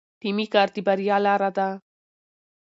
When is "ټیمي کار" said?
0.19-0.67